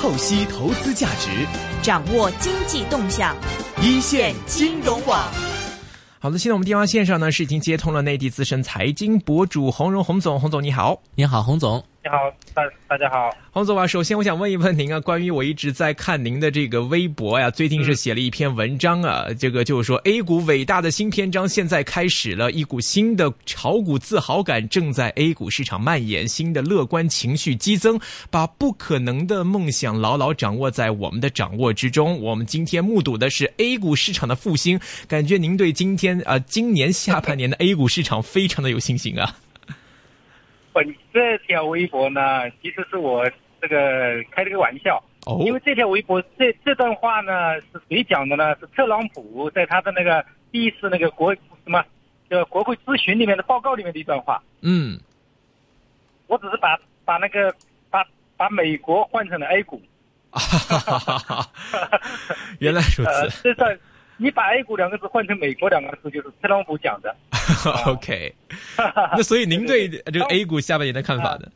[0.00, 1.28] 透析投资价值，
[1.82, 3.36] 掌握经济动向，
[3.82, 5.30] 一线金融网。
[6.18, 11.84] 好的，现在我们电话线上呢是已经接通了内地资深财经博主洪荣洪总，洪总你好，你好，洪总。
[12.02, 12.16] 你好，
[12.54, 32.18] 大大家好，洪总啊，首先我想问一问您啊， 关于我一直在看您的这个微博呀，最近是写了一篇文章啊，这个就是说 A 股伟大的新篇章现在开始了，一股新的炒股自豪感正在 A 股市场蔓延，新的乐观情绪激增，把不可能的梦想牢牢掌握在我们的掌握之中。
[32.22, 39.36] 我们今天目睹的是 A 股市场的复兴，感觉您对今天啊，今年下半年的 A 股市场非常的有信心啊。
[40.72, 43.28] 本这条微博呢，其实是我
[43.60, 48.54] 这个开了个玩笑，哦，因为这条微博这这段话呢是谁讲的呢？
[48.60, 51.84] 是特朗普在他的那个第一次那个国什么，
[52.28, 54.42] 就国会咨询里面的报告里面的一段话。
[54.60, 54.98] 嗯，
[56.26, 57.54] 我只是把把那个
[57.90, 58.04] 把
[58.36, 59.80] 把美国换成了 A 股。
[60.32, 61.50] 哈哈哈哈哈！
[62.60, 63.42] 原来如呃，此。
[63.42, 63.76] 这算
[64.22, 67.16] 你把 A 股两个字换成美国两个字，就是特朗普讲的。
[67.86, 68.32] OK，
[69.16, 71.48] 那所以您对这个 A 股下半年的看法呢？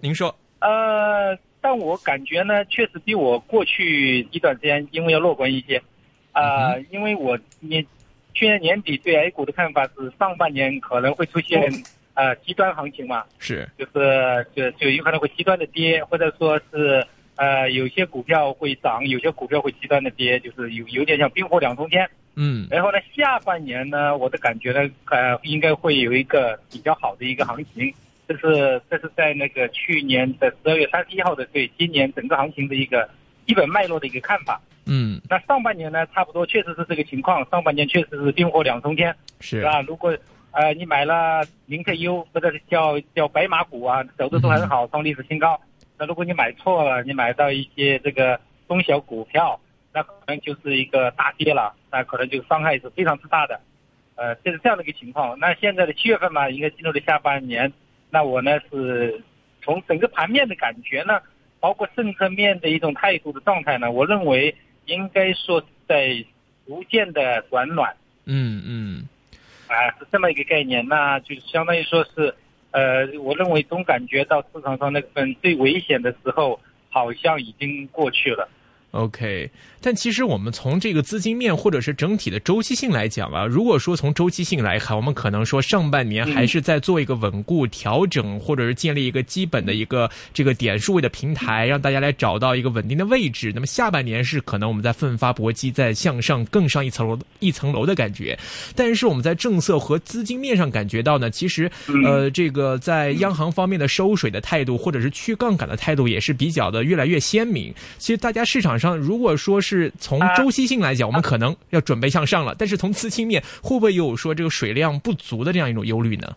[0.00, 5.80] 您说，呃，但我感觉呢，确实比我过去一段时间因为要乐观一些，
[6.32, 7.86] 啊、因为我年
[8.34, 11.70] 去年年底对 A 股的看法是上半年可能会出现
[12.14, 13.68] 呃极端行情嘛，是。
[13.78, 17.06] 就是就就有可能会极端的跌，或者说是
[17.40, 22.06] 呃有些股票会涨，有些股票会极端的跌，就是有有点像冰火两重天。
[22.36, 27.92] 嗯然后呢，下半年呢，我的感觉呢，呃，应该会有一个比较好的一个行情。
[28.28, 33.08] 这是这是在那个去年的十二月三十一号的对今年整个行情的一个
[33.46, 34.60] 基本脉络的一个看法。
[34.84, 39.80] 嗯那上半年呢，差不多确实是这个情况，上半年确实是冰火两重天，是是吧？
[39.80, 40.14] 如果
[40.52, 45.58] 呃你买了宁特优或者是叫叫白马股啊，走的都很好，创历史新高。
[46.00, 49.60] 那如果你买错了，你买到一些这个中小股票，
[49.92, 53.60] 那可能就是一个大跌了，那可能就伤害是非常之大的。
[54.14, 55.38] 呃，这是这样的一个情况。
[55.38, 57.70] 那现在的七月份嘛，应该进入了下半年。
[58.08, 59.22] 那我呢是
[59.62, 61.20] 从整个盘面的感觉呢，
[61.60, 66.24] 包括政策面的一种态度的状态呢，我认为应该说是在
[66.66, 67.94] 逐渐的转暖。
[68.24, 69.08] 嗯嗯
[69.68, 72.34] 啊，是这么一个概念，那就是相当于说是，
[72.72, 78.48] 呃，我认为总感觉到市场上那份最危险的时候，好像已经过去了。
[78.92, 93.52] OK，但其实我们从这个资金面或者是整体的周期性来讲啊，如果说从周期性来看，我们可能说上半年还是在做一个稳固调整，或者是建立一个基本的一个这个点数位的平台，让大家来找到一个稳定的位置。
[93.54, 98.38] 那么下半年是可能我们在奋发搏击，在向上更上一层楼一层楼的感觉。
[98.74, 101.70] 但是我们在政策和资金面上感觉到呢，其实
[102.04, 107.72] 呃，这个在央行方面的收水的态度，或者是去杠杆的态度，也是比较的越来越鲜明。
[107.96, 116.36] 其实大家市场上如果说是从周期性来讲，我们可能要准备向上了，但是从资金面会不会有说这个水量不足的这样一种忧虑呢？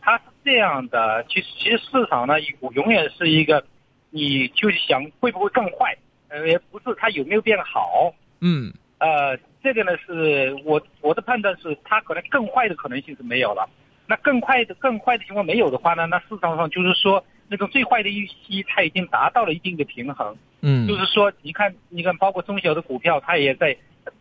[0.00, 2.34] 它是这样的，其实其实市场呢，
[2.74, 3.64] 永远是一个，
[4.10, 5.96] 你就是想会不会更坏，
[6.28, 13.68] 呃，也不是它有没有变好，嗯呃，这个呢是我我的判断是，它可能更坏的可能性是没有了。
[14.06, 20.36] 那更快的更坏的情况没有的话呢，那市场上就是说那种最坏的预期它已经达到了一定的平衡。
[20.62, 23.76] 嗯就是说，你看，你看，包括中小的股票，它也在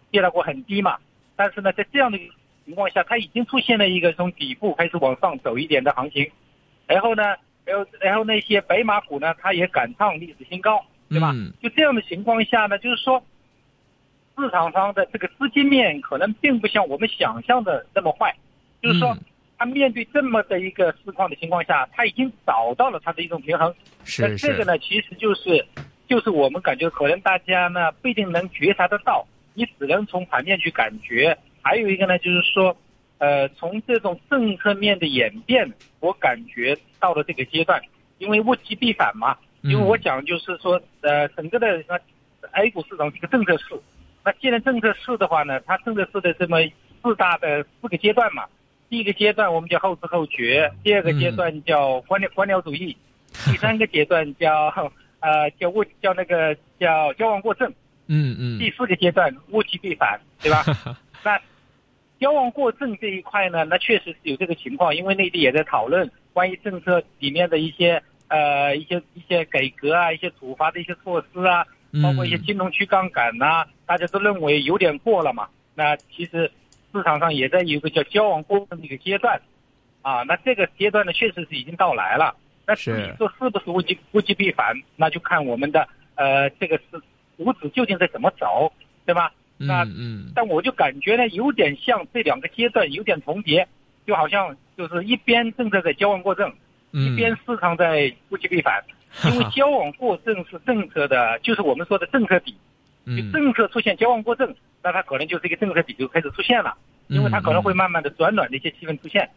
[0.10, 0.98] 跌到过很低嘛。
[1.36, 2.20] 但是呢，在这样的
[2.66, 6.30] 情况下，它已经出现了一个从底部开始往上走一点的行情。
[6.88, 11.32] 然后呢，然后然后那些白马股呢，它也赶上历史新高，对吧？
[11.34, 13.24] 嗯就这样的情况下呢，就是说，
[14.38, 18.36] 市场上的这个资金面可能并不像我们想象的那么坏，
[18.82, 19.20] 就是说嗯，
[19.58, 23.74] 它面对这么的一个市况的情况下，它已经找到了它的一种平衡。
[24.04, 25.64] 是这个呢，其实就是
[26.12, 31.38] 就是我们感觉可能大家呢不一定能觉察得到，你只能从盘面去感觉。
[31.62, 32.76] 还有一个呢，就是说，
[33.18, 37.82] 呃，从这种政策面的演变，我感觉到了这个阶段，
[38.18, 39.38] 因为物极必反嘛。
[39.62, 41.98] 因为我讲就是说，呃，整个的那
[42.62, 43.80] A 股市场是一个政策市，
[44.26, 46.58] 那既然政策市的话呢，它政策市的这么
[47.02, 48.44] 四大的四个阶段嘛，
[48.90, 52.98] 第一个阶段我们叫后知后觉，第二个阶段叫官僚官僚主义，
[53.46, 54.70] 第三个阶段叫
[55.22, 57.72] 呃叫物叫那个叫交往过正，
[58.08, 60.66] 嗯嗯第四个阶段物极必反，对吧？
[61.24, 61.40] 那
[62.20, 71.66] 交往过正这一块呢，那确实是有这个情况，因为内地也在讨论关于政策里面的一些呃一些一些改革啊，一些处罚的一些措施啊，
[72.04, 75.48] 包括一些金融去杠杆呐、大家都认为有点过了嘛。
[75.74, 76.52] 那其实
[76.92, 79.42] 市场上也在有一个叫交往过正的一个阶段，
[80.02, 82.36] 啊，那这个阶段呢，确实是已经到来了。
[82.72, 87.02] 那至于说是不是物极物极必反，那就看我们的呃，这个是
[87.38, 88.72] 股指究竟在怎么走，
[89.06, 89.34] 对吧？
[89.58, 93.68] 那嗯嗯但我就感觉呢，有点像这两个阶段有点重叠，
[94.08, 96.50] 就好像就是一边政策在矫枉过正，
[96.92, 98.84] 一嗯，边市场在物极必反。
[99.26, 102.56] 因为矫枉过正是政策的，就是我们说的政策底。
[103.06, 106.78] 就嗯政策出现矫枉过正，那它可能就是一个政策底就开始出现了，
[107.08, 109.30] 因为它可能会慢慢的转暖的一些气氛出现。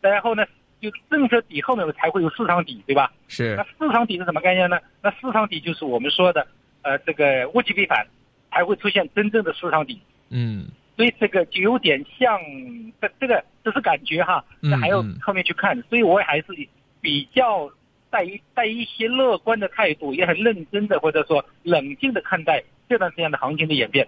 [0.00, 0.44] 然后呢，
[0.90, 3.10] 就政策底后面才会有市场底，对吧？
[3.28, 4.78] 是那市场底是什么概念呢？
[5.02, 6.46] 那市场底就是我们说的，
[6.82, 8.06] 呃，这个物极必反，
[8.50, 9.98] 才会出现真正的市场底。
[10.28, 10.66] 嗯
[10.96, 12.38] 所以这个就有点像，
[13.00, 15.82] 这这个只是感觉哈，嗯那还要嗯后面去看。
[15.88, 16.46] 所以我还是
[17.00, 17.68] 比较
[18.10, 24.06] 带一带一些乐观的态度，也很认真的或者说冷静的看待这段时间的行情的演变。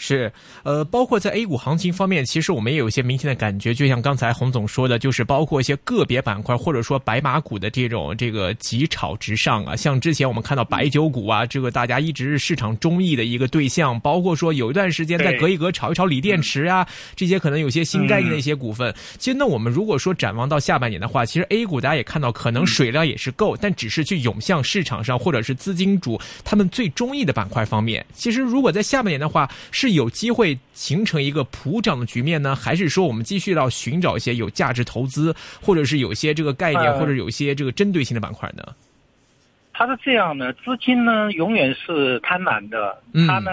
[0.00, 16.86] 是，呃，包括在 A 股行情方面，其实我们也有一些明显的感觉，就像刚才洪总说的，就是包括一些个别板块或者说白马股的这种这个急炒直上啊，像之前我们看到白酒股啊，这个大家一直是市场中意的一个对象，包括说有一段时间再隔一隔炒一炒锂电池啊，
[17.16, 18.94] 这些可能有些新概念的一些股份。
[19.18, 28.06] 其实那我们如果说展望到下半年的话，其实 A 股大家也看到，可能水量也是够，但只是去涌向市场上或者是资金主他们最中意的板块方面。
[28.14, 38.62] 其实如果在下半年的话，是有机会形成一个普涨的局面呢，还是说我们继续要寻找一些有价值投资，或者是有些这个概念，呃或者有一些这个针对性的板块呢？
[39.72, 43.50] 它是这样的，资金呢永远是贪婪的嗯，他呢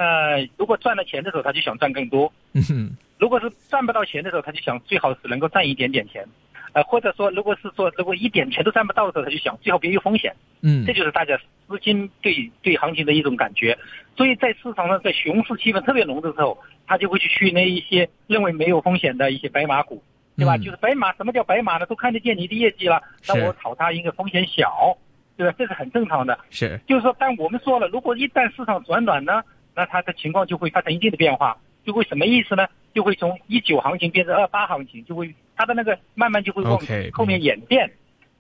[0.58, 6.26] 如果赚了钱的时候，他就想赚更多；嗯哼，如果是赚不到钱的时候，他就想最好是能够赚一点点钱。
[6.75, 10.36] 呃，或者说，如果是说如果一点钱都赚不到的时候，他就想最好别有风险。
[10.62, 11.38] 嗯这就是大家
[11.69, 13.77] 资金对对行情的一种感觉。
[14.18, 20.04] 所以在市场上，在熊市气氛特别浓的时候，他就会去去那一些认为没有风险的一些白马股，
[20.36, 20.57] 对吧？
[20.57, 21.86] 嗯就是白马，什么叫白马呢？
[21.86, 24.98] 都看得见你的业绩了，那我炒它应该风险小，
[25.38, 25.56] 对吧？
[25.57, 26.38] 这是很正常的。
[26.50, 29.42] 是，就是说，但我们说了，如果一旦市场转暖呢，
[29.74, 32.68] 那它的情况就会发生一定的变化，就会什么意思呢？
[32.94, 36.80] 就会从一九行情变成二八行情，就会它的那个慢慢就会往
[37.13, 37.92] 后面演变。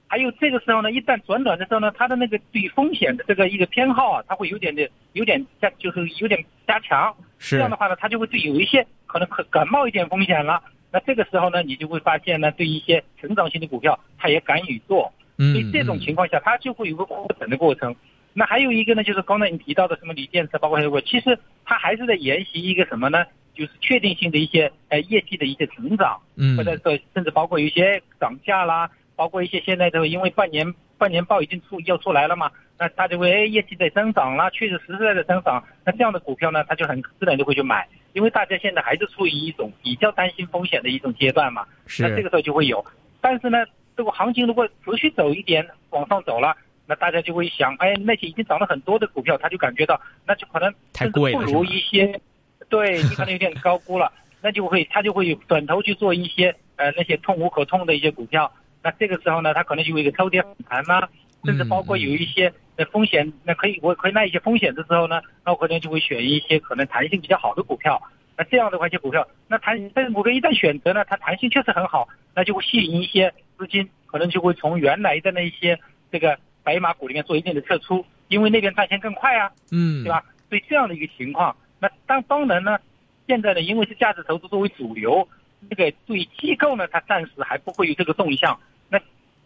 [0.07, 7.15] 还有这个时候呢，一旦转暖的时候呢，它的那个对风险的这个一个偏好啊，它会有点的有点加，就是有点加强。
[7.39, 10.61] 是这样的话呢，它就会对有一些可能可感冒一点风险了。
[10.91, 15.11] 那这个时候呢，你就会发现呢，对一些成长型的股票，它也敢于做。
[15.37, 17.93] 嗯所以这种情况下，它就会有个扩展的过程。
[18.31, 23.25] 那还有一个呢，就是刚才你提到的什么锂电池，包括还有个，其实它还是在沿袭一个什么呢？
[23.55, 26.57] 就是确定性的一些呃业绩的一些成长，嗯。
[26.57, 41.65] 或者说甚至包括有一些涨价啦，包括一些现在的因为半年半年报已经出要出来了嘛，那它就会哎业绩在增长啦，确实实在在增长，那这样的股票呢，他就很自然就会去买，因为大家现在还是处于一种比较担心风险的一种阶段嘛，
[41.99, 42.85] 那这个时候就会有。
[43.21, 43.65] 但是呢，
[43.97, 46.55] 这个行情如果持续走一点往上走了，
[46.85, 51.61] 那大家就会想，哎，那些已经涨了很多的股票，他就感觉到那就可能太甚至不如贵了是吧？
[51.63, 52.21] 一些，
[52.69, 58.51] 对你可能有点高估了，那就会他就会转头去做一些呃那些痛无可痛的一些股票。
[58.83, 61.07] 那这个时候呢，他可能就有一个超跌反弹呐、
[61.43, 68.01] 甚至包括有一些呃风险，那可以我可以卖一些风险的时候呢，那我可能就会选一些可能弹性比较好的股票。
[68.37, 75.79] 那这样的话，一些股票，那弹但是股票一旦选择呢，它弹性确实很好，那就会吸引一些资金，可能就会从原来的那些
[76.11, 80.23] 这个白马股里面做一定的撤出，因为那边赚钱更快啊，嗯对吧？
[80.49, 82.79] 所以这样的一个情况，那当当然呢，
[83.27, 85.27] 现在呢，因为是价值投资作为主流，
[85.69, 88.59] 这个对机构呢，它暂时还不会有这个动向。
[88.89, 88.99] 那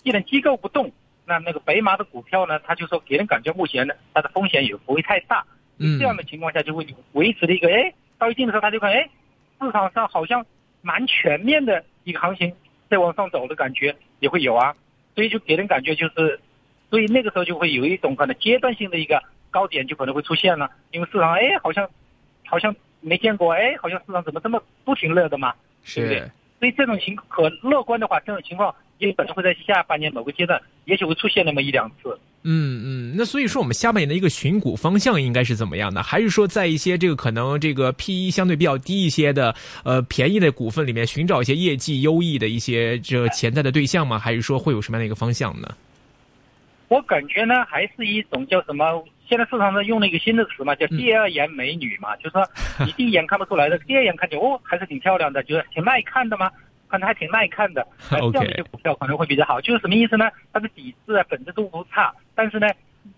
[0.03, 0.91] 既然机构不动，
[1.25, 5.45] 那那个白马的股票呢，它就说给人感觉目前呢，它的风险也不会太大。
[5.77, 9.09] 嗯这样的情况下，就会维持了一个，哎，到一定的时候，他就看，哎，
[9.61, 10.45] 市场上好像
[10.81, 12.53] 蛮全面的一个行情
[12.89, 14.75] 在往上走的感觉也会有啊，
[15.15, 16.39] 所以就给人感觉就是，
[16.89, 21.89] 所以那个时候就会有一种可能阶段性的一个高点就可能会出现了，因为市场哎好像
[22.49, 25.53] 好像没见过，哎，好像市场怎么这么不挺乐的嘛，
[25.93, 26.31] 对不对是？
[26.59, 32.19] 所以这种情可乐观的话，这种情况也可能会在下半年某个阶段，也许会出现那么一两次。
[32.43, 36.01] 嗯嗯，那所以说我们下半年的一个寻股方向应该是怎么样的？
[36.01, 39.53] 还是说在一些这个可能这个 P E 相对比较低一些的
[39.83, 44.17] 呃便宜的股份里面寻找一些业绩优异的一些这潜在的对象吗？
[44.17, 45.69] 还是说会有什么样的一个方向呢？
[46.87, 49.03] 我感觉呢，还是一种叫什么？
[49.29, 52.43] 现在市场上用了一个新的词嘛，叫第二眼美女嘛，就是说
[52.83, 56.51] 你 第一眼看不出来的，第二眼看见哦，还是挺漂亮的，就是挺耐看的嘛，
[56.89, 57.85] 看着还挺耐看的。
[58.09, 59.61] 呃这样的一些股票可能会比较好。
[59.61, 60.29] 就是什么意思呢？
[60.51, 62.67] 它的底子啊、本质都不差，但是呢，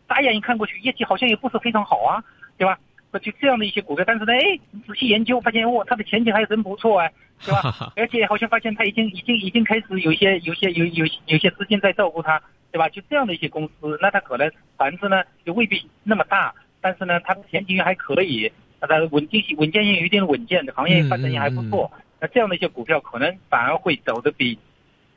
[0.05, 2.21] 大眼一看过去，业绩好像也不是非常好啊，
[2.57, 2.77] 对吧？
[3.19, 7.11] 就这样的一些股票，但是呢，哎，仔细研究发现，哦，它的前景还真不错哎，
[7.45, 7.91] 对吧？
[7.95, 12.41] 而且好像发现它已经已经已经开始有一些有些有有有些资金在照顾它，
[12.71, 12.87] 对吧？
[12.89, 21.91] 就这样的一些公司，那它可能盘子呢就未必那么大，但是呢，它的前景还可以，它的稳定性、稳健性有一定的稳健，行业发展也还不错。
[22.19, 24.57] 那这样的一些股票，可能反而会走的比。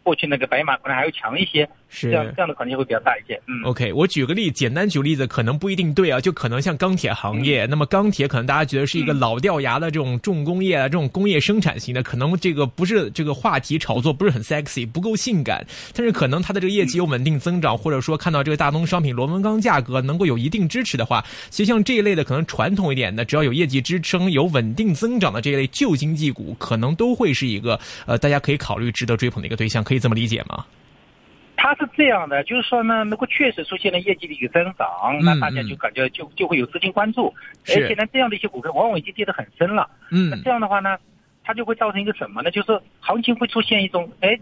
[0.02, 3.40] 过去那个白马可能还要强一些，是这样这样的可能性会比较大一些。
[3.46, 30.64] 嗯，OK，我举个例，简单举例子，可能不一定对啊，就可能像钢铁行业，那么钢铁可能大家觉得是一个老掉牙的这种重工业啊，这种工业生产型的，可能这个不是这个话题炒作不是很 sexy，不够性感，但是可能它的这个业绩有稳定增长，或者说看到这个大宗商品螺纹钢价格能够有一定支持的话，其实像这一类的可能传统一点的，只要有业绩支撑、有稳定增长的这一类旧经济股，可能都会是一个呃大家可以考虑值得追捧的一个对象，可以这么理解吗？
[31.64, 37.32] 它是这样的，就是说呢，如果确实出现了业绩的一个增长，那大家就感觉就就会有资金关注，
[37.68, 39.88] 而且呢，这样的一些股票往往已经跌得很深了。
[40.10, 40.98] 嗯，那这样的话呢，
[41.42, 42.50] 它就会造成一个什么呢？
[42.50, 44.38] 就是行情会出现一种，哎，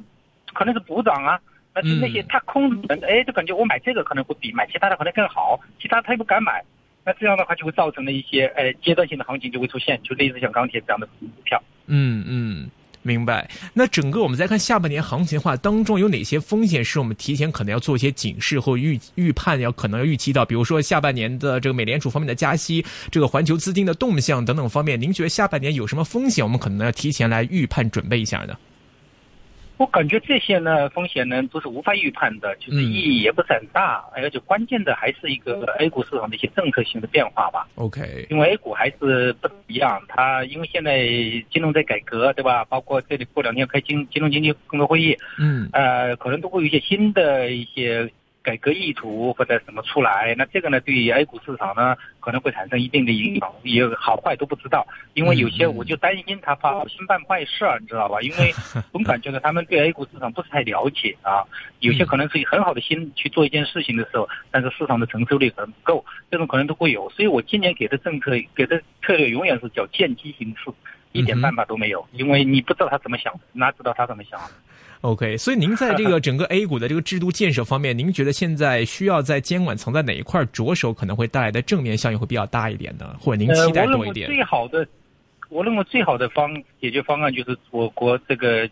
[0.53, 1.39] 可能是补涨啊，
[1.73, 6.61] 那就那些他空人，哎，就感觉我买这个可能会比买其他的可能更好，其他他又不敢买，
[7.05, 11.63] 那这样的话就会造成了一些，哎，阶段性的行情就会出现，就类似像钢铁这样的股票。
[11.87, 12.71] 嗯嗯。
[13.03, 13.51] 明白。
[13.75, 20.45] 那整个我们再看下半年行情的话，当中有哪些风险是我们提前可能要做一些警示或预预判，要可能要预期到？
[20.45, 26.45] 比如说下半年的这个美联储方面的加息，这个环球资金的动向等等方面，您觉得下半年有什么风险？
[26.45, 28.55] 我们可能要提前来预判准备一下呢？
[29.79, 37.67] 我感觉这些呢风险呢都是无法预判的，就是意义也不是很大，而且关键的还是一个 A 股市场的一些政策性的变化吧。
[37.75, 41.07] OK，因为 A 股还是不一样，它因为现在
[41.51, 42.65] 金融在改革，对吧？
[42.67, 48.11] 包括这里过两天开金金融经济工作会议，嗯，呃，可能都会有一些新的一些。
[48.43, 54.87] 改革意图或者什么出来，那这个呢，对于 A 股市场呢，可能会产生一定的影响，也好坏都不知道。
[55.15, 58.21] 因为有些我就担心他怕新办坏事儿， 你知道吧？
[58.21, 58.53] 因为
[58.93, 61.45] 总感觉到，他们对 A 股市场不是太了解啊。
[61.81, 67.09] 有些可能是以很好的心去做一件事情的时候，但是市场的承受力可能不够，这种可能都会有。
[67.11, 70.71] 所以我今年给的政策给的策略永远是叫见机行事，
[71.13, 74.41] 一点办法都没有，因为你不知道他怎么想，哪知道他怎么想
[75.03, 83.15] ？OK，所以您在这个 整个 A 股的这个制度建设方面，您觉得现在需要在监管层在哪一块着手，可能会带来的正面效应会比较大一点呢？
[83.21, 84.27] 或者您期待多一点？
[84.27, 84.87] 最好的，
[85.51, 88.69] 我认为最好的方解决方案就是我国这个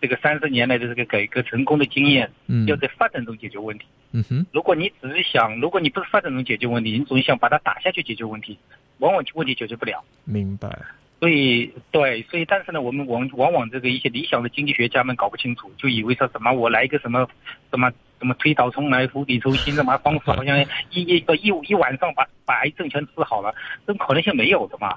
[0.00, 3.84] 这个三十年来的这个改革成功的经验，嗯，要在发展中解决问题。
[4.12, 8.56] 嗯哼，如果你只是想，如果你不是发展中解决问题，你总想把它打下去解决问题，
[8.98, 10.02] 往往问题解决不了。
[10.24, 10.70] 明白。
[11.18, 17.26] 所以，对，所以，但是呢，我们往往往这个一些理想的经济学家们搞不清楚，就以为说什么我来一个什么
[17.70, 23.54] 什么什么推倒重来、釜底抽薪什么方式，好像一一个一一晚上把把癌症全治好了，
[23.86, 24.96] 这种可能性没有的嘛。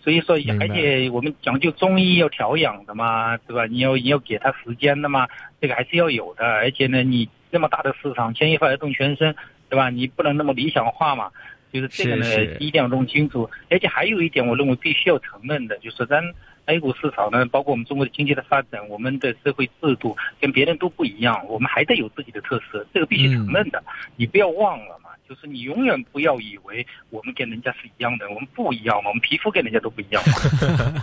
[0.00, 3.66] 所以说，而且我们讲究中医要调养的嘛，对吧？
[3.66, 5.28] 你要你要给他时间的嘛，
[5.60, 6.46] 这个还是要有的。
[6.46, 9.34] 而且呢，你那么大的市场，牵一发而动全身，
[9.68, 9.90] 对吧？
[9.90, 11.30] 你不能那么理想化嘛。
[11.72, 13.48] 就是这个呢，一定要弄清楚。
[13.70, 16.22] 而且还有一点，我认为必须要承认的，就是咱
[16.66, 23.82] A 股市场呢，包括我们中国的经济的发展，我们的社会制度跟别人都不一样，我们还得有自己的特色，这个必须承认的。
[24.16, 25.10] 你不要忘了嘛。
[25.28, 30.22] 就是你永远不要以为我们跟人家是一样的，我们不一样嘛，我们皮肤跟人家都不一样。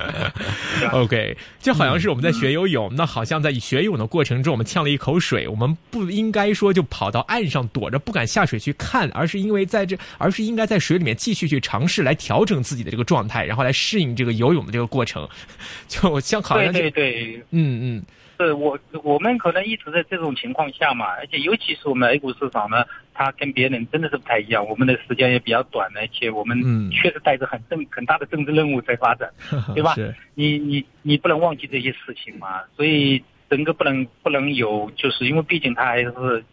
[0.92, 15.30] OK，就好像是我们在学游泳，那好像在学游泳的过程中，我们呛了一口水，我们不应该说就跑到岸上躲着不敢下水去看，而是因为在这，而是应该在水里面继续去尝试来调整自己的这个状态，然后来适应这个游泳的这个过程。
[15.88, 18.04] 就像好像对对对，嗯嗯。
[18.38, 24.66] 是我我们可能一直在这种情况下嘛，而且尤其是我们 A 股市场呢，它跟别人真的是不太一样。
[24.68, 29.30] 我们的时间也比较短，而且我们确实带着很政很大的政治任务在发展，
[29.74, 29.94] 对吧？
[30.34, 32.64] 你你你不能忘记这些事情嘛。
[32.76, 36.44] 所以整个不能不能有，就是因为毕竟它还是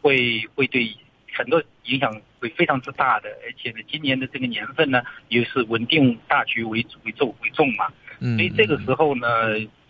[0.00, 0.88] 会会对
[1.34, 7.86] 很多影响会非常之大的，而且呢，今年的这个年份呢，也是稳定大局为主为重为重嘛。
[8.20, 9.28] 所以这个时候呢。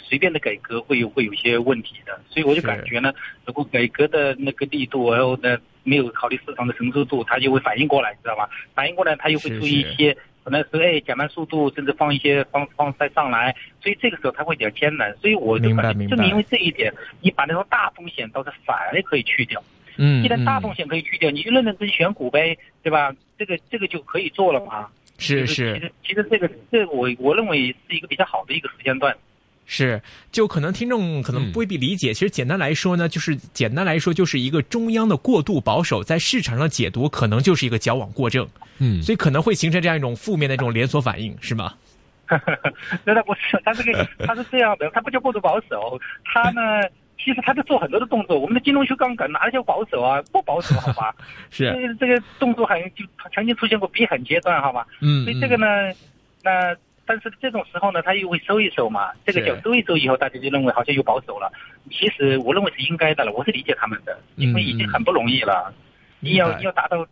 [0.03, 3.13] 随便的改革会有会有一些问题的，所以我就感觉呢，
[3.47, 8.49] 如果改革的那个力度，然后呢没有考虑市场的承受度，它就会反应过来，你知道吧？
[8.75, 15.17] 反应过来，它又会注意一些，可能是哎减慢速度，甚至放一些放放再上来，所以这个时候它会比较艰难。
[15.19, 19.63] 所以我就感觉正因为这一点，你把那种大风险倒是反而可以去掉。
[19.97, 23.15] 嗯，既然大风险可以去掉，你就认认真选股呗，对吧？
[23.39, 24.89] 这个这个就可以做了嘛。
[25.19, 25.75] 是是。
[25.75, 29.17] 其实其实这个这我我认为是一个比较好的一个时间段。
[29.65, 32.13] 是，就可能听众可能未必理解。
[32.13, 38.47] 其实简单来说呢，就是简单来说就是一个中央的过度保守，在市场上解读可能就是一个矫枉过正。
[38.79, 41.75] 嗯，所以可能会形成这样一种负面的这种连锁反应，是吗？
[43.05, 46.61] 那他不是，他这个 他是这样的，他不叫过度保守，他呢
[47.23, 50.21] 其实他在做很多的动作，我们的金融修杠杆哪里叫保守啊？
[50.33, 51.15] 不保守，好吧？
[51.51, 54.87] 是这个这个动作好像就曾经出现过逼狠阶段，好吧？
[55.01, 55.67] 嗯，所以这个呢，
[56.43, 56.75] 那
[57.13, 61.53] 但是这种时候呢，他又会收一收嘛，这个叫收一收以后，大家就认为好像又保守了。
[61.91, 65.75] 其实我认为是应该的了，我是理解他们的，因为已经很不容易了，
[66.21, 67.07] 你要你要达到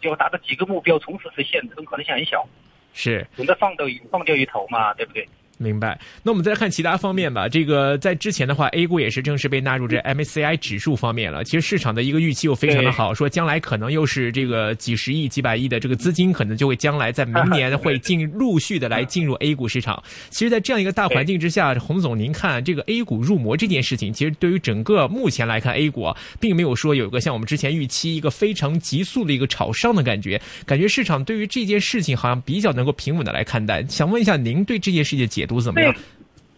[0.00, 2.44] 要达到几个目标同时实现，这种可能性很小，
[2.92, 3.24] 是。
[3.36, 5.28] 总得放到放掉一头嘛，对不对？
[5.58, 5.98] 明白。
[6.22, 7.48] 那我们再来看其他方面吧。
[7.48, 11.44] 这个在之前的话，A 股也是正式被纳入这 MSCI 指数方面了。
[11.44, 20.02] 其实市场的一个预期又非常的好，说将来可能又是这个几十亿、几百亿的这个资金，可能就会将来在明年会进陆续的来进入 A 股市场。
[20.30, 33.82] 其实，在这样一个大环境之下，洪总，您看这个 A 股入魔这件事情，其实对于整个目前来看，A 股啊，并没有说有一个像我们之前预期一个非常急速的一个炒上的感觉，感觉市场对于这件事情好像比较能够平稳的来看待。
[33.86, 35.94] 想问一下，您对这件事情的解读怎么样？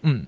[0.03, 0.27] 嗯，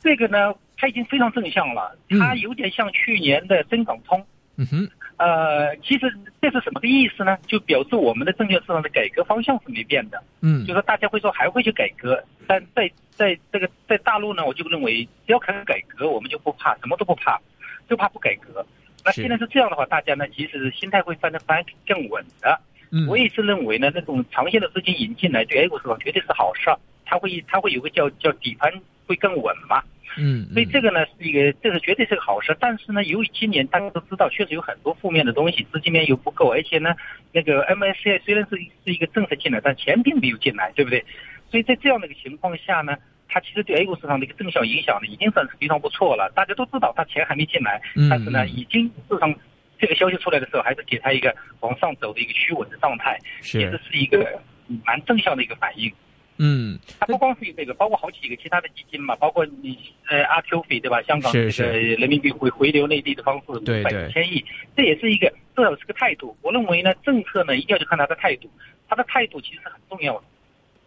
[0.00, 4.24] 这个呢，它已经非常正向了，嗯它有点像去年的深港通。
[4.56, 7.38] 嗯哼，呃，其实这是什么个意思呢？
[7.46, 17.40] 就表示我们的证券市场的改革方向是没变的，嗯就，说大家会说还会去改革，但在在这个在大陆呢，我就认为只要肯改革，我们就不怕，什么都不怕，
[17.88, 18.64] 就怕不改革。
[19.04, 22.60] 那是既然是这样的话，大家呢其实心态会翻得翻更稳的。
[22.92, 28.70] 嗯，我也是认为呢，那种长线的资金引进来对 A 股市场绝对是好事儿，它会它会有个叫叫底盘
[29.06, 29.82] 会更稳嘛。
[30.18, 32.54] 嗯，所以这个呢是一个，这是绝对是个好事。
[32.60, 36.94] 但是呢，由于今年大家都知道，确实有很多负面的东西，资金面又不够，而且呢，
[37.32, 41.02] 那个 MSCI 虽然是是一个政策进来，但钱并没有进来，对不对？
[41.50, 42.94] 所以在这样的一个情况下呢，
[43.26, 46.30] 它其实对 A 股市场的一个正向影响呢，已经算是非常不错了。
[46.34, 49.34] 大家都知道，它钱还没进来，嗯但是呢，已经市场
[49.82, 54.40] 这个消息出来的时候，还是给它一个往上走的一个趋稳的状态，其实是，一个
[54.84, 55.92] 蛮正向的一个反应。
[56.38, 59.76] 嗯，它不光是这个，包括好几个其他的基金嘛，包括你
[60.08, 61.02] 呃阿 Q 费对吧？
[61.02, 64.44] 香港是这个人民币回回流内地的方式五百对对千亿，
[64.76, 66.36] 这也是一个至少是个态度。
[66.42, 68.48] 我认为呢，政策呢一定要去看他的态度，
[68.88, 70.24] 他的态度其实是很重要的。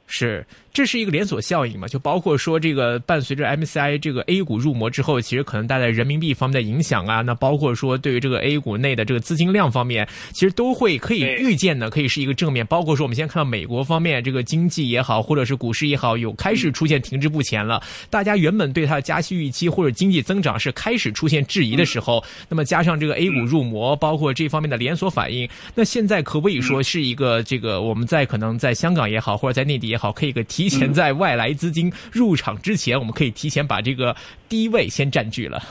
[0.07, 1.87] 是，这是一个连锁效应嘛？
[1.87, 7.21] 就包括说这个伴随着 MSCI 这个 A 股入魔之后，其实可能带来人民币方面的影响啊。
[7.21, 12.63] 那包括说对于这个 A 股内的这个资金量方面，其实都会可以预见的，可以是一个正面。
[12.67, 17.81] 包括说我们现在看到美国方面这个经济也好，或者是股市也好，有开始出现停滞不前了。
[18.11, 34.13] 大家原本对它的加息预期或者经济增长是开始出现质疑的时候，那么加上这个 A 股入魔，包括这方面的连锁反应，那现在可不可以说是一个这个我们在可能在香港也好，或者在内地也好，可以个提前在外来资金入场之前，我们可以提前把这个
[34.49, 35.63] 低位先占据了。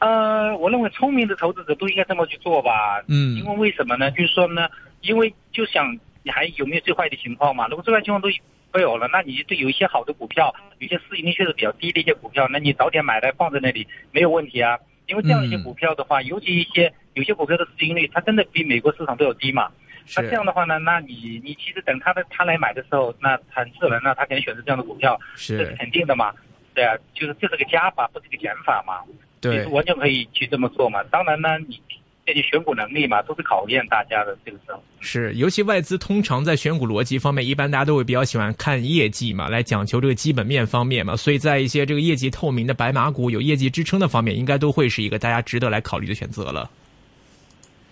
[0.00, 3.02] 呃，我认为聪明的投资者都应该这么去做吧。
[3.08, 4.10] 嗯因为为什么呢？
[4.10, 4.68] 就是说呢，
[5.00, 7.66] 因为就想你还有没有最坏的情况嘛？
[7.68, 8.28] 如果最坏情况都
[8.74, 14.78] 没有了，那你对有一些好的股票，有些市盈率确实比较低的一些股票，那你早点买来放在那里没有问题啊。
[15.06, 19.70] 因为这样一些嗯股票的话，尤其一些有些股票的市盈率，它真的比美国市场都要低嘛。
[20.16, 26.32] 那这样的话呢，那你你其实等他的他来买的时候，那很自然，那他肯定选择这样的股票，这是是，肯定的嘛。
[26.74, 29.00] 对啊，就是这是个加法，不是个减法嘛。
[29.40, 29.68] 其对实。
[29.68, 31.02] 完全可以去这么做嘛。
[31.04, 31.80] 当然呢，你
[32.26, 34.82] 这些选股能力嘛，都是考验大家的这个时候。
[35.00, 41.14] 是，尤其外资通常在选股逻辑方面，一般大家都会比较喜欢看业绩嘛，来讲求这个基本面方面嘛。
[41.14, 46.68] 所以在一些这个业绩透明的白马股、有业绩支撑的方面，应该都会是一个大家值得来考虑的选择了。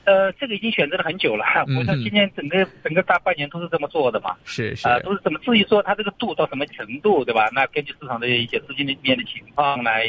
[0.04, 4.36] 呃，这个已经选择了很久了， 嗯我想今年整个整个大半年都是这么做的嘛。
[4.44, 5.38] 是是，啊、都是怎么。
[5.40, 7.48] 至于说它这个度到什么程度，对吧？
[7.52, 10.06] 那根据市场的一些资金面的情况来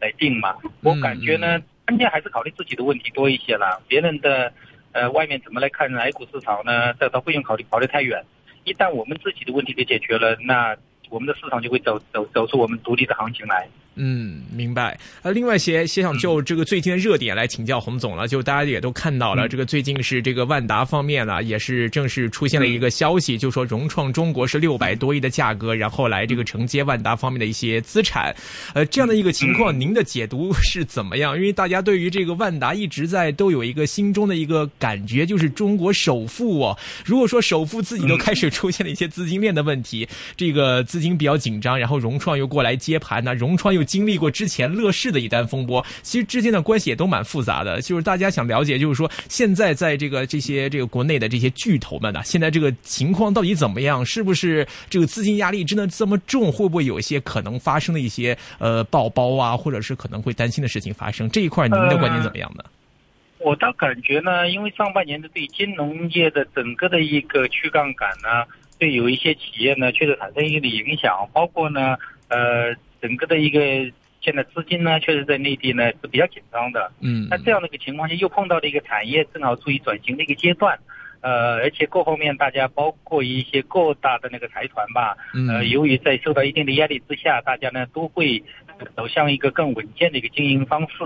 [0.00, 0.56] 来定嘛。
[0.82, 3.80] 我感觉呢，关键还是考虑自己的问题多一些了。
[3.86, 4.52] 别人的
[4.92, 6.92] 呃外面怎么来看 A 股市场呢？
[6.94, 8.22] 这倒不用考虑考虑太远。
[8.64, 10.76] 一旦我们自己的问题给解决了，那
[11.08, 13.68] 我们的市场就会走走走出我们独立的行情来。
[13.96, 14.98] 嗯，明白。
[15.22, 28.36] 呃，另外些些想就这个最近的热点来请教洪总了，就大家也都看到了，嗯这个最近是这个万达方面呢，也是正式出现了一个消息，就说融创中国是六百多亿的价格，然后来这个承接万达方面的一些资产，
[28.74, 31.34] 呃，这样的一个情况，您的解读是怎么样？
[31.34, 36.76] 因为大家对于这个万达一直在都有一个心中的一个感觉，就是中国首富哦。
[37.04, 40.06] 如果说首富自己都开始出现了一些资金链的问题，
[40.36, 47.80] 这个资金比较紧张，然后融创又过来接盘呢，融创又经历过之前乐视的一单风波，其实之间的关系也都蛮复杂的。
[47.80, 54.04] 就是大家想了解，就是说现在在这个这些这个国内的这些巨头们呢，现在这个情况到底怎么样？
[54.04, 56.52] 是不是这个资金压力真的这么重？
[56.52, 61.28] 会不会有一些可能发生的一些呃爆包啊，或者是可能会担心的事情发生？
[61.30, 62.64] 这一块您的观点怎么样呢？
[63.38, 68.44] 我倒感觉呢，因为上半年的对金融业的整个的一个去杠杆呢，
[68.78, 71.96] 对有一些企业呢确实产生一定的影响，包括呢，
[72.28, 72.74] 呃，
[73.06, 73.60] 整个的一个
[74.20, 76.90] 现在资金呢，确实在内地呢是比较紧张的。
[77.00, 80.76] 嗯，那这样的一个情况下，又碰到了一个产业正好处于转型的一个阶段，
[81.20, 88.42] 呃，而且各方面大家包括一些各大的那个财团吧，嗯呃，由于在受到一定的压力之下，大家呢都会
[88.96, 90.96] 走向一个更稳健的一个经营方式，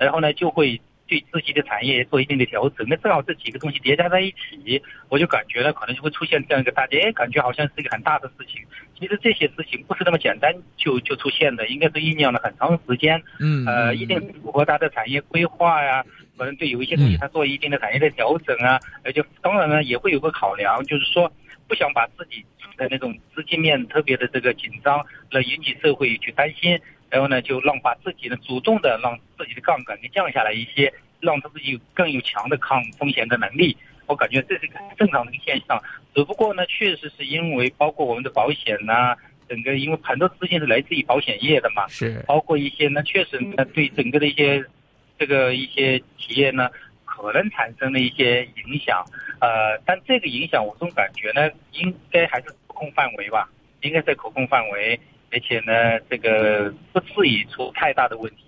[0.00, 2.86] 然后呢就会对自己的产业做一定的调整。
[2.88, 8.62] 那正好这几个东西叠加在一起，我就感觉呢可能就会出现这样一个大家哎感觉好像是一个很大的事情。
[8.98, 13.22] 其实这些事情不是那么简单就就出现的，应该是酝酿了很长时间。
[13.40, 16.04] 嗯呃，一定符合它的产业规划呀，
[16.38, 21.30] 可能对有一些东西它做一定的产业的调整啊，而且当然呢也会有个考量，就是说
[21.68, 22.44] 不想把自己
[22.76, 26.80] 的那种资金面特别的这个紧张，来引起社会去担心，
[27.14, 33.76] 然后呢就让把自己呢主动的让自己的杠杆给降下来一些，让他自己更有强的抗风险的能力。
[34.06, 35.80] 我感觉这是一个很正常的一个现象，
[36.12, 39.14] 只不过呢，确实是因为包括我们的保险呢、
[39.48, 44.64] 整个因为很多资金是来自于保险业的嘛，是包括一些呢，确实呢对整个的一些
[45.16, 46.68] 这个一些企业呢，
[47.04, 49.04] 可能产生了一些影响。
[49.40, 53.48] 呃，但这个影响我总感觉呢，应该还是可控范围吧，
[53.82, 54.98] 应该在可控范围，
[55.34, 58.44] 而且呢，这个不至于出太大的问题。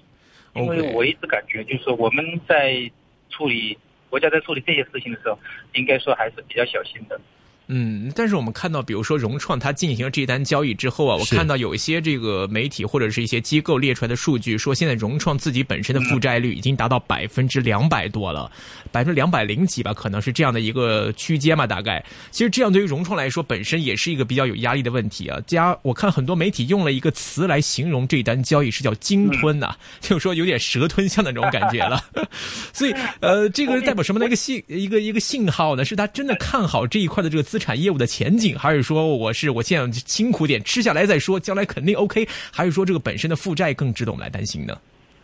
[0.54, 2.90] 因为我一直感觉，就是说我们在
[3.28, 3.76] 处理
[4.08, 5.38] 国家在处理这些事情的时候，
[5.74, 7.20] 应该说还是比较小心的。
[7.68, 18.50] 嗯，但是我们看到，比如说融创它进行了这单交易之后啊，我看到有一些这个媒体或者是一些机构列出来的数据，说现在融创自己本身的负债率已经达到百分之两百多了，
[18.92, 22.04] 百分之两百零几吧，可能是这样的一个区间嘛，大概。
[22.30, 25.40] 其实这样对于融创来说，本身也是一个比较有压力的问题啊。
[25.46, 32.04] 加我看很多媒体用了一个词来形容这单交易，是叫鲸吞呐、 就是说有点蛇吞象的那种感觉了。
[32.72, 35.84] 所以呃，这个是代表什么的一个信一个一个信号呢？
[35.84, 42.26] 是他真的看好这一块的这个资产业务的前景，还是说我是我现在辛苦点吃下来再说，将来肯定 OK？
[42.52, 44.78] 还是说这个本身的负债更值得我们来担心呢？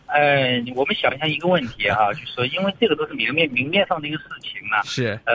[0.07, 5.33] 呃，我们想一下一个问题哈、 就是说，因为这个都是明面明面上的一个事情嘛，是呃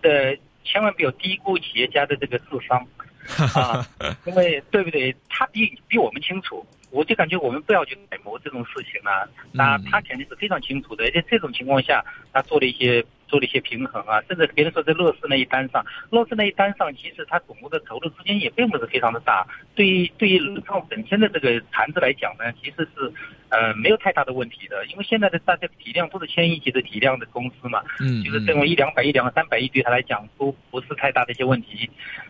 [0.00, 2.86] 呃，千万不要低估企业家的这个智商
[3.54, 3.86] 啊，
[4.24, 5.14] 因为对不对？
[5.28, 23.10] 他比比我们清楚，我就感觉我们不要去揣摩这种事情啊，那嗯他肯定是非常清楚的，而且这种情况下，他做了一些做了一些平衡啊，甚至别人说在乐视那一单上，乐视那一单上，其实它总共的投入资金也并不是非常的大，对于对于融创本身的这个盘子来讲呢，其实是
[23.48, 31.88] 呃没有太大的问题的，因为现在的大家体量都是千亿级的体量的公司嘛，嗯就是这种一两百亿、两三百亿对他来讲都不是太大的一些问题，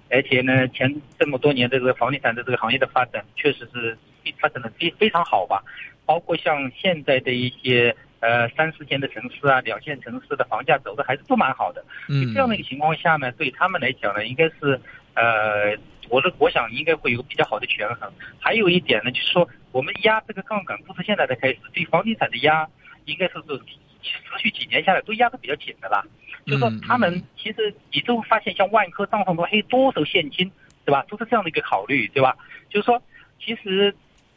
[0.08, 3.98] 而且呢，前这么多年这个房地产的这个行业的发展确实是
[4.38, 5.64] 发展的非非常好吧，
[6.06, 11.84] 包括像现在的一些呃三四线的城市啊、两线城市的房价走的还是都蛮好的。
[12.08, 14.80] 嗯这样的一个情况下呢，对他们来讲呢，应该是
[15.14, 15.76] 呃，
[16.08, 18.10] 我的我想应该会有个比较好的权衡。
[18.38, 22.66] 还有一点呢，就是说我们压这个杠杆不是现在才开始，对房地产的压
[23.04, 23.58] 应该是是
[24.02, 26.02] 持续几年下来都压得比较紧的啦。
[26.46, 30.50] 就是说嗯他们其实你都发现，像万科账上头还有多少现金，
[30.84, 31.04] 对吧？
[31.08, 32.36] 都是这样的一个考虑，对吧？
[32.68, 33.00] 就是说，
[33.38, 33.94] 其实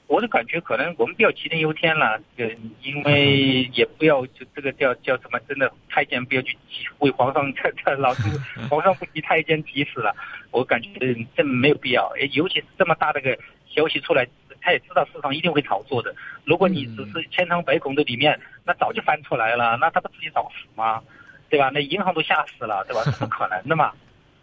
[0.08, 8.24] 我的感觉可能我们不要杞人忧天了，这个因为 也不要就这个叫叫什么，真的太监不要去急为皇上这这老是
[8.70, 10.16] 皇上不急太监急死了，
[10.52, 10.90] 我感觉
[11.36, 13.38] 这没有必要，尤其是这么大的个
[13.68, 14.28] 消息出来。
[14.62, 16.16] 他也知道市场一定会炒作的。
[16.44, 21.04] 如果你只是千疮百孔的里面，那早就翻出来了， 那他不自己找死吗？
[21.52, 21.70] 对吧？
[21.72, 23.04] 那银行都吓死了，对吧？
[23.06, 23.92] 这不可能的嘛。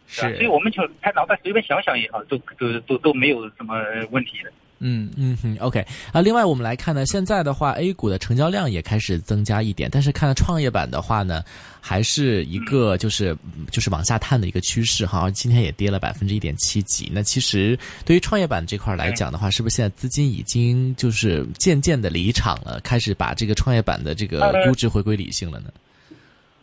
[0.06, 4.52] 是所以我们就开脑袋随便想想也好，都都都都没有什么问题的。
[4.84, 6.20] 嗯嗯哼，OK 啊。
[6.20, 11.42] 另外，我们来看呢，现在的话，A 股的成交量也开始增加一点，但是看到创业板的话呢，
[11.80, 13.36] 还是一个就是
[13.70, 15.30] 就是往下探的一个趋势哈。
[15.30, 17.10] 今天也跌了百分之一点七几。
[17.14, 25.70] 那其实对于创业板这块来讲的话，是不是现在资金已经就是渐渐的离场了，开始把这个创业板的这个呃估值回归理性了呢？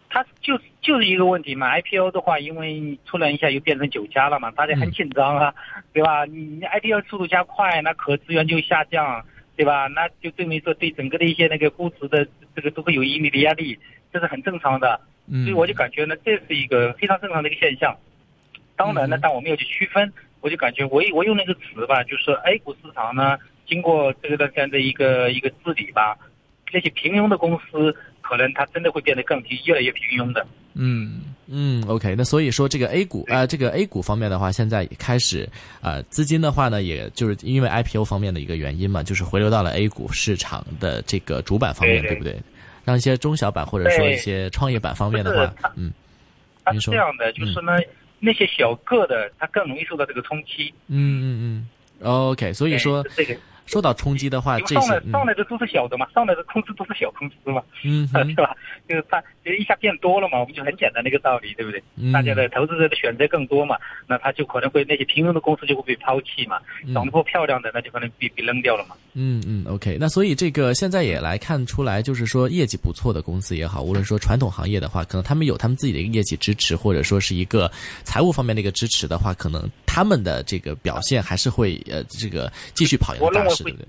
[0.10, 5.54] 它就就是一个问题嘛，IPO 的话，因为你突然一下又变成九家了嘛，大家很紧张啊，
[5.94, 6.26] 对吧？
[6.26, 9.24] 你你 IPO 速度加快，那可资源就下降，
[9.56, 9.88] 对吧？
[9.88, 13.78] 那就证明说对整个的一些那个估值的这个都会有一定的压力，
[14.12, 15.00] 这是很正常的。
[15.32, 17.96] 嗯所以我就感觉呢，这是一个非常正常的一个现象。
[18.76, 26.18] 当然呢，嗯但我没有去区分，我就感觉我我用那个词吧，就是 A 股市场呢，经过这个的这样的一个一个治理吧，
[26.74, 27.96] 那些平庸的公司，
[28.30, 30.46] 可能它真的会变得更越来越平庸的。
[30.76, 35.50] 嗯嗯，OK，那所以说这个 A 股啊、呃，这个 A 股方面的话，现在也开始
[35.82, 42.40] 呃，资金的话呢，也就是因为 IPO 方面的一个原因嘛，就是回流到了 A 股市场的这个主板方面，对对不对？
[42.86, 45.92] 让一些中小板或者说一些创业板方面的话，嗯
[46.64, 46.94] 它您说。
[46.94, 47.74] 是这样的，就是呢，
[48.20, 50.72] 那些小个的，它更容易受到这个冲击。
[50.88, 51.68] 嗯嗯
[52.02, 53.36] 嗯，OK，所以说这个
[53.70, 58.56] 受到冲击的话，这些嗯来上来的都是小的嘛，上来的公司都是小公司嘛， 嗯对吧？
[58.88, 61.82] 就是它其实一下变多了嘛，我们就很简单的一个道理，对不对？
[61.98, 63.78] 嗯大家的投资者的选择更多嘛，
[64.08, 68.96] 那他就可能会那些平庸的公司就会被抛弃嘛，嗯长得不漂亮的那就可能被被扔掉了嘛。
[69.14, 77.70] 嗯嗯，OK，那所以这个现在也来看出来，就是说业绩不错的公司也好，无论说传统行业的话，可能他们有他们自己的一个业绩支持，或者说是一个
[78.04, 83.88] 财务方面的一个支持的话，可能他们的这个表现还是会呃这个继续跑赢大市，对不对？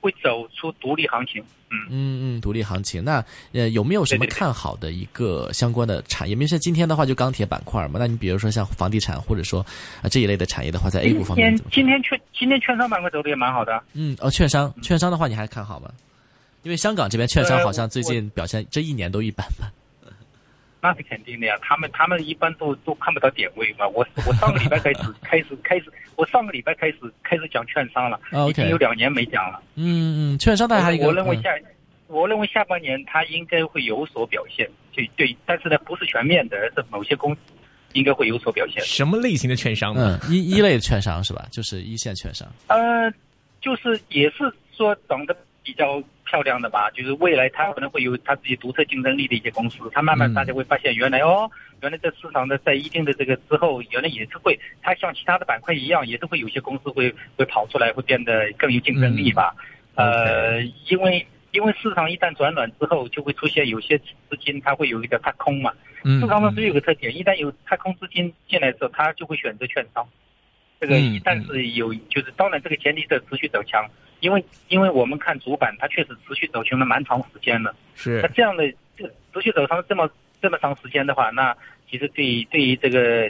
[0.00, 1.76] 会走出独立行情，嗯。
[1.90, 3.04] 嗯嗯，独立行情。
[3.04, 3.22] 那
[3.52, 6.32] 呃有没有什么看好的一个相关的产业？
[6.32, 9.60] 因为像今天的话就钢铁板块嘛，那你比如说像房地产或者说
[10.02, 11.74] 啊、这一类的产业的话，在 A 股方面天怎么看？
[11.74, 15.92] 今天券今天券商板块走的也蛮好的，嗯哦，券商券商的话你还看好吗？
[16.62, 19.70] 因为香港这边券商呃好像最近表现这一年都一般般。
[20.82, 21.56] 那是肯定的呀。
[21.62, 23.86] 他们他们一般都都看不到点位嘛。
[23.88, 29.60] 我我上个礼拜开始 开始开始，我上个礼拜开始开始讲券商了，啊已经有两年没讲了。
[29.76, 31.50] 嗯嗯，券商大概还有一个，嗯我认为下，
[32.08, 37.40] 我认为下半年它应该会有所表现，就对，但是呢不是全面的，而是某些公司
[37.92, 38.82] 应该会有所表现。
[38.84, 40.18] 什么类型的券商呢？
[40.24, 41.46] 嗯一一类的券商是吧？
[41.50, 42.48] 就是一线券商。
[42.68, 43.10] 呃，
[43.60, 50.34] 就是也是说涨得比较漂亮的吧，就是未来它可能会有它自己独特竞争力的一些公司，它慢慢嗯。
[50.34, 51.50] 大家会发现，原来哦，
[51.82, 59.56] 原来在市场的在一定的这个之后，原来也是会，它像其他的板块一样，也是会有些公司会会跑出来，会变得更有竞争力吧。
[59.96, 60.08] 嗯。
[60.08, 65.72] 呃，因为因为市场一旦转暖之后，就会出现有些资金它会有一个踏空嘛，
[66.04, 70.06] 嗯市场上只有个特点，一旦有踏空资金进来之后，它就会选择券商。
[70.80, 73.86] 这个嗯一旦是有，就是当然这个前提是持续走强，
[74.20, 77.74] 因为因为我们看主板，它确实持续走强了蛮长时间了。
[77.94, 78.64] 那是这样的
[78.96, 80.08] 这个持续走长这么
[80.40, 81.54] 这么长时间的话，那
[81.90, 83.28] 其实对于对于这个，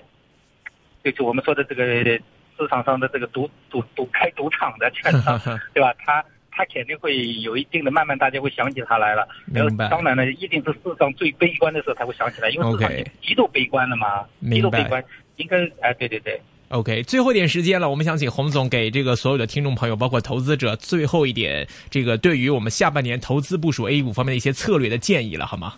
[1.02, 5.40] 就是我们说的这个市场上的这个赌赌赌开赌场的券商，
[5.74, 5.92] 对吧？
[5.98, 9.26] 他他肯定会有一定的，慢慢大家会想起他来了。
[9.52, 16.40] 然后当然了，一定是市场最悲观的时候才会想起来，因为市场极度悲观了嘛，极度悲观，应该哎，对对对。
[16.70, 25.74] OK，最后一点时间了，我们想请洪总给这个所有的听众朋友，包括投资者，最后一点这个对于我们下半年投资部署 A 股方面的一些策略的建议了，好吗？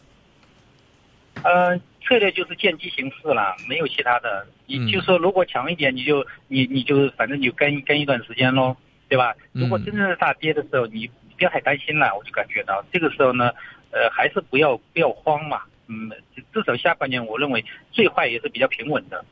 [1.42, 4.46] 呃，策略就是见机行事了，没有其他的。
[4.68, 8.76] 嗯你就说如果强一点，你就你你就反正你就跟跟一段时间喽，
[9.08, 9.34] 对吧？
[9.54, 13.50] 嗯如果真正是大跌的时候，你你不要太担心了，我就感觉到这个时候呢，
[13.92, 15.62] 呃，还是不要不要慌嘛。
[15.86, 16.10] 嗯，
[16.52, 19.24] 至少下半年我认为最坏也是比较平稳的。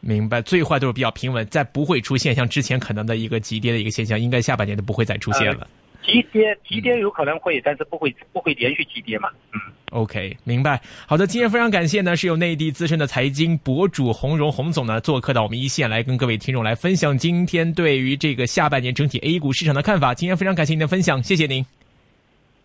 [0.00, 5.68] 明白，最坏都是比较平稳，再不会出现像之前可能的一个急跌的一个现象，应该下半年都不会再出现了。
[6.02, 9.28] 急跌急跌有可能会，但是不会不会连续急跌嘛。
[9.52, 9.60] 嗯。
[9.90, 10.80] OK，明白。
[11.06, 20.14] 好的，今天非常感谢呢，是由内地资深的财经博主洪荣洪总呢做客到我们一线来跟各位听众来分享今天对于这个下半年整体 A 股市场的看法。
[20.14, 21.64] 今天非常感谢您的分享，谢谢您，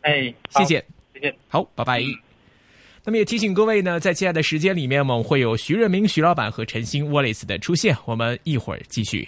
[0.02, 0.86] 哎，好谢谢。
[1.14, 1.36] 再见。
[1.50, 2.25] 好，拜拜。
[3.06, 9.28] 那么也提醒各位呢，在接下来的时间里面，我们会有徐润明徐老板和陈星 Wallace 的出现，我们一会儿继续。